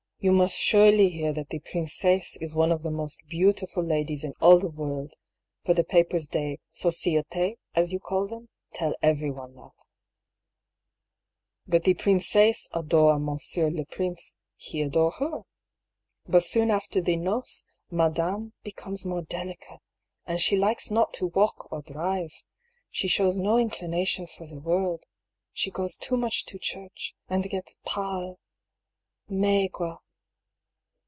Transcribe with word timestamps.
You 0.23 0.31
must 0.31 0.53
surely 0.55 1.09
hear 1.09 1.33
that 1.33 1.49
the 1.49 1.57
princesse 1.61 2.37
is 2.37 2.53
one 2.53 2.71
of 2.71 2.83
the 2.83 2.91
most 2.91 3.17
beautiful 3.27 3.83
ladies 3.83 4.23
in 4.23 4.35
all 4.39 4.59
the 4.59 4.69
world; 4.69 5.15
for 5.65 5.73
the 5.73 5.83
papers 5.83 6.27
de 6.27 6.59
Sodite^ 6.71 7.55
as 7.73 7.91
you 7.91 7.99
call 7.99 8.27
them, 8.27 8.47
tell 8.71 8.93
everyone 9.01 9.55
that. 9.55 9.73
The 11.83 11.95
princesse 11.95 12.67
adore 12.71 13.15
M. 13.15 13.29
le 13.31 13.85
prince; 13.85 14.35
he 14.57 14.83
adore 14.83 15.09
her. 15.13 15.41
Bat 16.27 16.43
soon 16.43 16.69
after 16.69 17.01
the 17.01 17.15
noces 17.15 17.65
madame 17.89 18.53
be 18.63 18.71
164 18.71 18.73
I>K. 18.73 18.73
PAULL'S 18.73 18.73
THEORY. 18.73 18.73
comes 18.73 19.05
more 19.07 19.23
delicate, 19.23 19.81
and 20.27 20.39
she 20.39 20.55
likes 20.55 20.91
not 20.91 21.15
to 21.15 21.25
walk 21.33 21.71
or 21.71 21.81
drive; 21.81 22.43
she 22.91 23.07
shows 23.07 23.39
no 23.39 23.57
inclination 23.57 24.27
for 24.27 24.45
the 24.45 24.59
world; 24.59 25.03
she 25.51 25.71
goes 25.71 25.97
much 26.11 26.45
to 26.45 26.57
the 26.57 26.59
church,«and 26.59 27.49
gets 27.49 27.77
pdle^ 27.87 28.35
maigre. 29.27 29.97